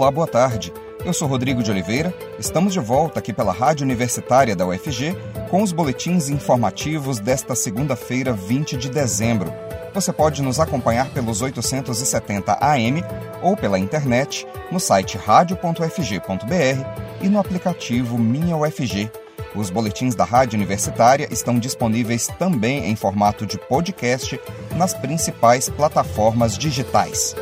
[0.00, 0.72] Olá, boa tarde.
[1.04, 2.14] Eu sou Rodrigo de Oliveira.
[2.38, 5.14] Estamos de volta aqui pela Rádio Universitária da UFG
[5.50, 9.52] com os boletins informativos desta segunda-feira, 20 de dezembro.
[9.92, 13.04] Você pode nos acompanhar pelos 870 AM
[13.42, 15.84] ou pela internet no site radio.ufg.br
[17.20, 19.10] e no aplicativo Minha UFG.
[19.54, 24.40] Os boletins da Rádio Universitária estão disponíveis também em formato de podcast
[24.74, 27.36] nas principais plataformas digitais.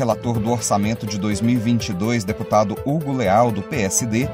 [0.00, 4.26] Relator do orçamento de 2022, deputado Hugo Leal, do PSD,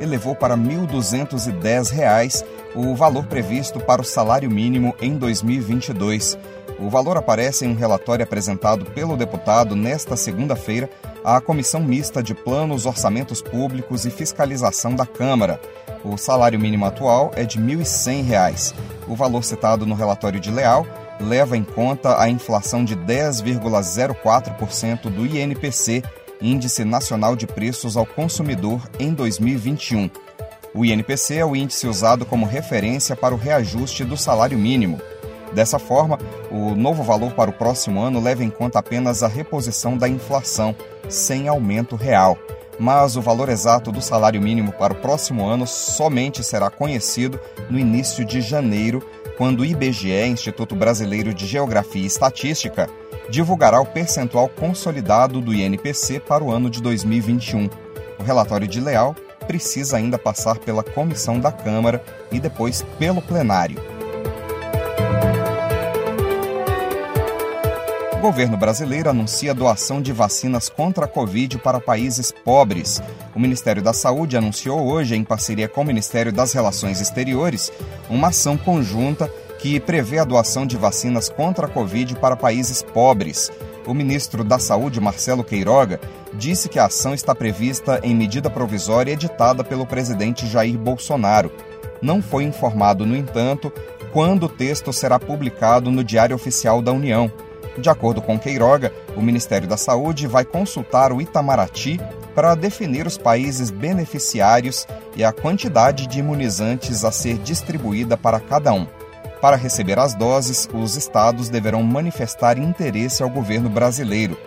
[0.00, 6.36] elevou para R$ 1.210 o valor previsto para o salário mínimo em 2022.
[6.80, 10.90] O valor aparece em um relatório apresentado pelo deputado nesta segunda-feira
[11.24, 15.60] à Comissão Mista de Planos, Orçamentos Públicos e Fiscalização da Câmara.
[16.02, 18.74] O salário mínimo atual é de R$ 1.100.
[19.06, 20.84] O valor citado no relatório de Leal
[21.22, 26.02] leva em conta a inflação de 10,04% do INPC,
[26.40, 30.10] Índice Nacional de Preços ao Consumidor, em 2021.
[30.74, 34.98] O INPC é o índice usado como referência para o reajuste do salário mínimo.
[35.52, 36.18] Dessa forma,
[36.50, 40.74] o novo valor para o próximo ano leva em conta apenas a reposição da inflação,
[41.10, 42.38] sem aumento real.
[42.78, 47.78] Mas o valor exato do salário mínimo para o próximo ano somente será conhecido no
[47.78, 49.06] início de janeiro,
[49.42, 52.88] quando o IBGE, Instituto Brasileiro de Geografia e Estatística,
[53.28, 57.68] divulgará o percentual consolidado do INPC para o ano de 2021.
[58.20, 63.82] O relatório de Leal precisa ainda passar pela comissão da Câmara e depois pelo plenário.
[68.22, 73.02] Governo brasileiro anuncia doação de vacinas contra a Covid para países pobres.
[73.34, 77.72] O Ministério da Saúde anunciou hoje, em parceria com o Ministério das Relações Exteriores,
[78.08, 79.28] uma ação conjunta
[79.58, 83.50] que prevê a doação de vacinas contra a Covid para países pobres.
[83.88, 86.00] O ministro da Saúde, Marcelo Queiroga,
[86.32, 91.50] disse que a ação está prevista em medida provisória editada pelo presidente Jair Bolsonaro.
[92.00, 93.72] Não foi informado, no entanto,
[94.12, 97.32] quando o texto será publicado no Diário Oficial da União.
[97.78, 101.98] De acordo com Queiroga, o Ministério da Saúde vai consultar o Itamaraty
[102.34, 108.72] para definir os países beneficiários e a quantidade de imunizantes a ser distribuída para cada
[108.72, 108.86] um.
[109.40, 114.38] Para receber as doses, os estados deverão manifestar interesse ao governo brasileiro.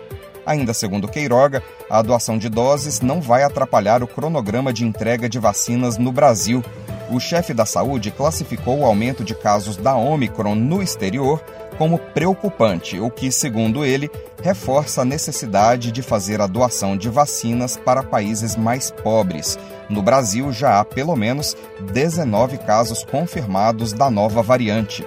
[0.46, 5.40] Ainda segundo Queiroga, a doação de doses não vai atrapalhar o cronograma de entrega de
[5.40, 6.64] vacinas no Brasil.
[7.10, 11.42] O chefe da saúde classificou o aumento de casos da Omicron no exterior
[11.78, 14.10] como preocupante, o que, segundo ele,
[14.42, 19.58] reforça a necessidade de fazer a doação de vacinas para países mais pobres.
[19.88, 21.56] No Brasil, já há pelo menos
[21.92, 25.04] 19 casos confirmados da nova variante.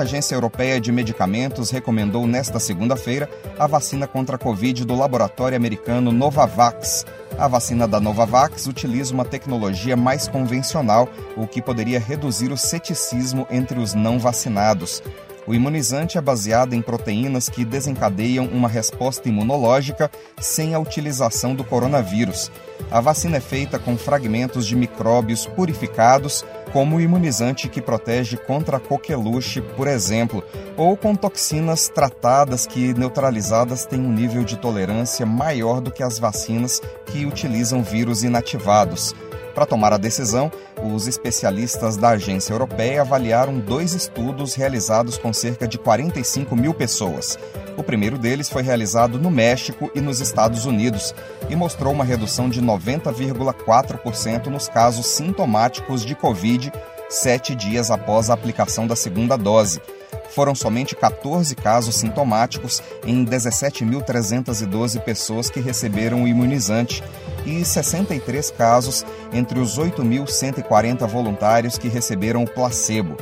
[0.00, 3.28] A Agência Europeia de Medicamentos recomendou nesta segunda-feira
[3.58, 7.04] a vacina contra a Covid do laboratório americano Novavax.
[7.38, 11.06] A vacina da Novavax utiliza uma tecnologia mais convencional,
[11.36, 15.02] o que poderia reduzir o ceticismo entre os não vacinados.
[15.46, 21.64] O imunizante é baseado em proteínas que desencadeiam uma resposta imunológica sem a utilização do
[21.64, 22.50] coronavírus.
[22.90, 28.76] A vacina é feita com fragmentos de micróbios purificados, como o imunizante que protege contra
[28.76, 30.44] a coqueluche, por exemplo,
[30.76, 36.18] ou com toxinas tratadas que, neutralizadas, têm um nível de tolerância maior do que as
[36.18, 39.14] vacinas que utilizam vírus inativados.
[39.54, 40.50] Para tomar a decisão,
[40.82, 47.38] os especialistas da agência europeia avaliaram dois estudos realizados com cerca de 45 mil pessoas.
[47.76, 51.14] O primeiro deles foi realizado no México e nos Estados Unidos
[51.48, 56.72] e mostrou uma redução de 90,4% nos casos sintomáticos de Covid
[57.10, 59.82] sete dias após a aplicação da segunda dose.
[60.30, 67.02] Foram somente 14 casos sintomáticos em 17.312 pessoas que receberam o imunizante
[67.44, 73.16] e 63 casos entre os 8.140 voluntários que receberam o placebo.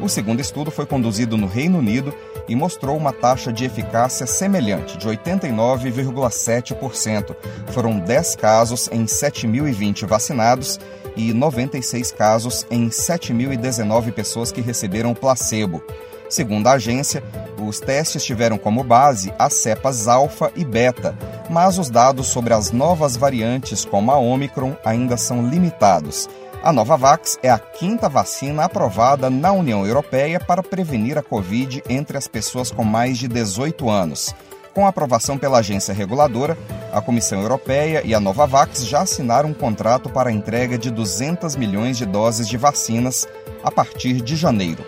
[0.00, 2.14] O segundo estudo foi conduzido no Reino Unido
[2.48, 7.34] e mostrou uma taxa de eficácia semelhante, de 89,7%.
[7.68, 10.78] Foram 10 casos em 7.020 vacinados
[11.16, 15.82] e 96 casos em 7.019 pessoas que receberam placebo.
[16.28, 17.22] Segundo a agência,
[17.66, 21.16] os testes tiveram como base as cepas alfa e beta,
[21.50, 26.28] mas os dados sobre as novas variantes, como a Omicron, ainda são limitados.
[26.62, 32.18] A Novavax é a quinta vacina aprovada na União Europeia para prevenir a Covid entre
[32.18, 34.34] as pessoas com mais de 18 anos.
[34.74, 36.58] Com aprovação pela agência reguladora,
[36.92, 41.56] a Comissão Europeia e a Novavax já assinaram um contrato para a entrega de 200
[41.56, 43.26] milhões de doses de vacinas
[43.62, 44.84] a partir de janeiro.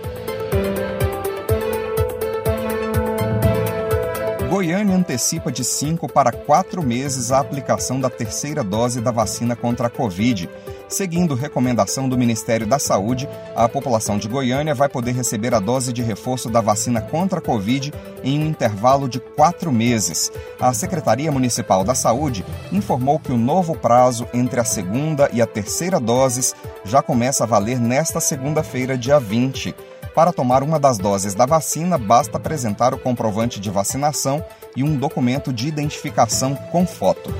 [4.69, 9.87] Goiânia antecipa de 5 para 4 meses a aplicação da terceira dose da vacina contra
[9.87, 10.47] a Covid.
[10.87, 13.27] Seguindo recomendação do Ministério da Saúde,
[13.57, 17.43] a população de Goiânia vai poder receber a dose de reforço da vacina contra a
[17.43, 20.31] Covid em um intervalo de quatro meses.
[20.61, 25.47] A Secretaria Municipal da Saúde informou que o novo prazo entre a segunda e a
[25.47, 26.55] terceira doses
[26.85, 29.75] já começa a valer nesta segunda-feira, dia 20.
[30.19, 34.45] Para tomar uma das doses da vacina, basta apresentar o comprovante de vacinação
[34.75, 37.33] e um documento de identificação com foto.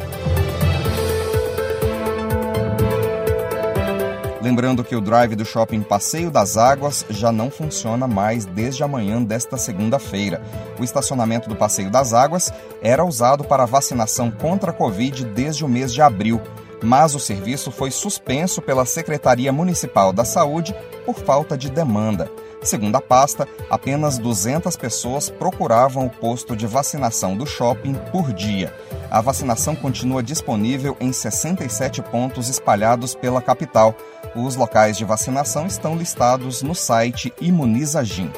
[4.41, 9.21] Lembrando que o drive do shopping Passeio das Águas já não funciona mais desde amanhã
[9.21, 10.41] desta segunda-feira.
[10.79, 15.69] O estacionamento do Passeio das Águas era usado para vacinação contra a Covid desde o
[15.69, 16.41] mês de abril,
[16.81, 20.73] mas o serviço foi suspenso pela Secretaria Municipal da Saúde
[21.05, 22.31] por falta de demanda.
[22.63, 28.75] Segundo a pasta, apenas 200 pessoas procuravam o posto de vacinação do shopping por dia.
[29.11, 33.95] A vacinação continua disponível em 67 pontos espalhados pela capital.
[34.35, 38.31] Os locais de vacinação estão listados no site Imunizagim.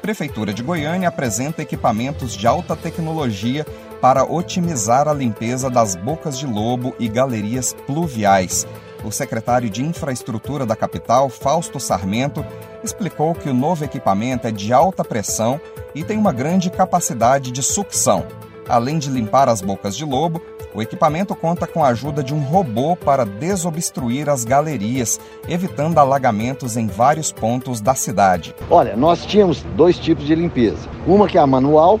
[0.00, 3.64] Prefeitura de Goiânia apresenta equipamentos de alta tecnologia
[4.00, 8.66] para otimizar a limpeza das bocas de lobo e galerias pluviais.
[9.04, 12.44] O secretário de Infraestrutura da capital, Fausto Sarmento,
[12.84, 15.60] explicou que o novo equipamento é de alta pressão
[15.94, 18.24] e tem uma grande capacidade de sucção.
[18.68, 20.40] Além de limpar as bocas de lobo,
[20.72, 26.76] o equipamento conta com a ajuda de um robô para desobstruir as galerias, evitando alagamentos
[26.76, 28.54] em vários pontos da cidade.
[28.70, 30.88] Olha, nós tínhamos dois tipos de limpeza.
[31.06, 32.00] Uma que é a manual,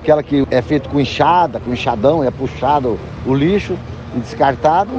[0.00, 3.78] aquela que é feita com enxada, com enxadão, é puxado o lixo
[4.16, 4.90] e descartado.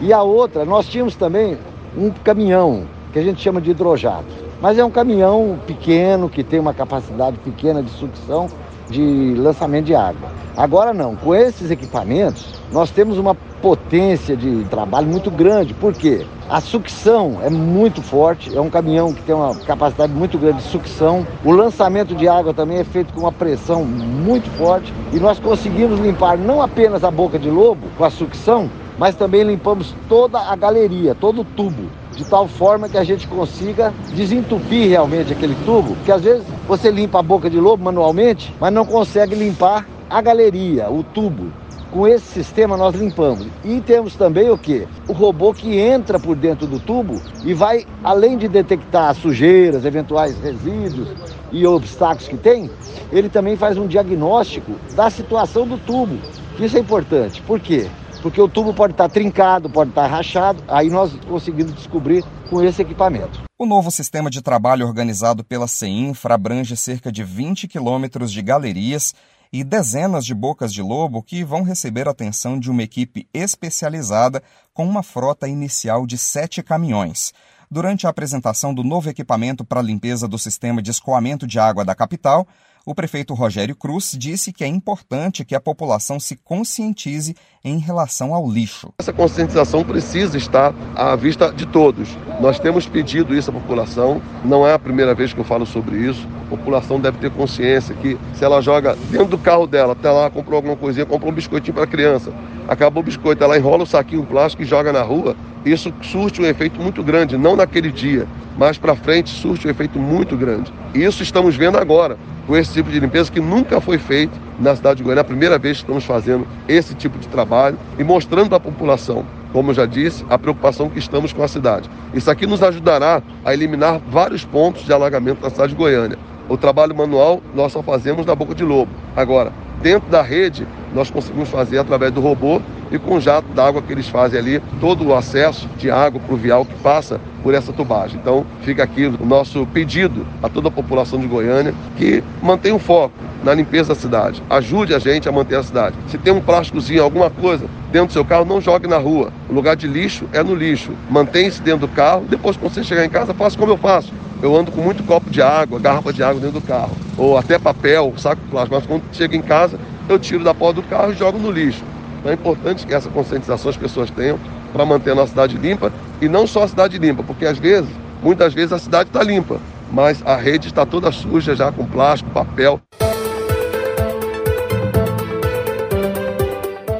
[0.00, 1.56] E a outra, nós tínhamos também
[1.96, 4.26] um caminhão, que a gente chama de hidrojato.
[4.60, 8.48] Mas é um caminhão pequeno, que tem uma capacidade pequena de sucção,
[8.90, 10.30] de lançamento de água.
[10.56, 15.74] Agora não, com esses equipamentos, nós temos uma potência de trabalho muito grande.
[15.74, 16.26] Por quê?
[16.48, 20.68] A sucção é muito forte, é um caminhão que tem uma capacidade muito grande de
[20.68, 21.26] sucção.
[21.44, 25.98] O lançamento de água também é feito com uma pressão muito forte e nós conseguimos
[25.98, 30.56] limpar não apenas a boca de lobo com a sucção, mas também limpamos toda a
[30.56, 35.94] galeria, todo o tubo de tal forma que a gente consiga desentupir realmente aquele tubo,
[35.96, 40.20] porque às vezes você limpa a boca de lobo manualmente, mas não consegue limpar a
[40.20, 41.52] galeria, o tubo.
[41.92, 43.46] Com esse sistema nós limpamos.
[43.64, 44.88] E temos também o que?
[45.06, 50.36] O robô que entra por dentro do tubo e vai, além de detectar sujeiras, eventuais
[50.40, 51.08] resíduos
[51.52, 52.70] e obstáculos que tem,
[53.12, 56.18] ele também faz um diagnóstico da situação do tubo.
[56.58, 57.40] Isso é importante.
[57.42, 57.86] Por quê?
[58.26, 62.82] Porque o tubo pode estar trincado, pode estar rachado, aí nós conseguimos descobrir com esse
[62.82, 63.44] equipamento.
[63.56, 69.14] O novo sistema de trabalho organizado pela CEINFRA abrange cerca de 20 quilômetros de galerias
[69.52, 74.42] e dezenas de bocas de lobo que vão receber a atenção de uma equipe especializada
[74.74, 77.32] com uma frota inicial de sete caminhões.
[77.70, 81.94] Durante a apresentação do novo equipamento para limpeza do sistema de escoamento de água da
[81.94, 82.44] capital,
[82.86, 87.34] o prefeito Rogério Cruz disse que é importante que a população se conscientize
[87.64, 88.94] em relação ao lixo.
[89.00, 92.08] Essa conscientização precisa estar à vista de todos.
[92.40, 95.96] Nós temos pedido isso à população, não é a primeira vez que eu falo sobre
[95.96, 96.28] isso.
[96.46, 100.30] A população deve ter consciência que se ela joga dentro do carro dela, até lá,
[100.30, 102.32] comprou alguma coisinha, comprou um biscoitinho para a criança,
[102.68, 105.34] acabou o biscoito, ela enrola o saquinho plástico e joga na rua,
[105.66, 109.98] isso surte um efeito muito grande, não naquele dia, mas para frente surte um efeito
[109.98, 110.72] muito grande.
[110.94, 114.98] Isso estamos vendo agora com esse tipo de limpeza que nunca foi feito na cidade
[114.98, 115.20] de Goiânia.
[115.20, 119.26] É a primeira vez que estamos fazendo esse tipo de trabalho e mostrando a população,
[119.52, 121.90] como eu já disse, a preocupação que estamos com a cidade.
[122.14, 126.16] Isso aqui nos ajudará a eliminar vários pontos de alagamento na cidade de Goiânia.
[126.48, 128.92] O trabalho manual nós só fazemos na boca de lobo.
[129.16, 130.64] Agora, dentro da rede,
[130.96, 132.60] nós conseguimos fazer através do robô
[132.90, 136.64] e com o jato d'água que eles fazem ali, todo o acesso de água pluvial
[136.64, 138.18] que passa por essa tubagem.
[138.18, 142.78] Então, fica aqui o nosso pedido a toda a população de Goiânia que mantenha o
[142.78, 143.12] foco
[143.44, 144.42] na limpeza da cidade.
[144.48, 145.94] Ajude a gente a manter a cidade.
[146.08, 149.30] Se tem um plásticozinho, alguma coisa dentro do seu carro, não jogue na rua.
[149.50, 150.92] O lugar de lixo é no lixo.
[151.10, 152.24] Mantenha-se dentro do carro.
[152.26, 154.12] Depois, quando você chegar em casa, faça como eu faço.
[154.42, 156.96] Eu ando com muito copo de água, garrafa de água dentro do carro.
[157.16, 158.74] Ou até papel, saco plástico.
[158.74, 161.82] Mas quando chega em casa, eu tiro da porta do carro e jogo no lixo.
[162.18, 164.38] Então é importante que essa conscientização as pessoas tenham
[164.72, 165.92] para manter a nossa cidade limpa.
[166.20, 167.90] E não só a cidade limpa, porque às vezes,
[168.22, 169.60] muitas vezes a cidade está limpa,
[169.90, 172.80] mas a rede está toda suja já com plástico, papel.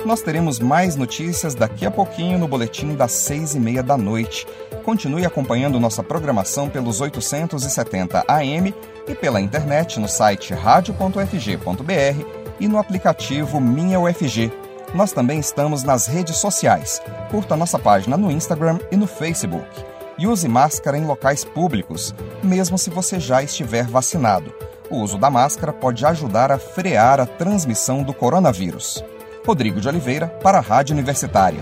[0.05, 4.47] Nós teremos mais notícias daqui a pouquinho no boletim das seis e meia da noite.
[4.85, 8.73] Continue acompanhando nossa programação pelos 870 AM
[9.09, 14.53] e pela internet no site radio.fg.br e no aplicativo Minha UFG.
[14.95, 17.03] Nós também estamos nas redes sociais.
[17.31, 19.67] Curta nossa página no Instagram e no Facebook.
[20.19, 24.53] E use máscara em locais públicos, mesmo se você já estiver vacinado.
[24.89, 29.05] O uso da máscara pode ajudar a frear a transmissão do coronavírus.
[29.45, 31.61] Rodrigo de Oliveira, para a Rádio Universitária.